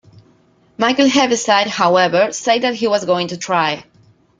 Michael 0.79 1.07
Heaviside, 1.09 1.67
however, 1.67 2.29
said 2.31 2.63
that 2.63 2.73
he 2.73 2.87
was 2.87 3.05
going 3.05 3.27
to 3.27 3.37
try. 3.37 3.83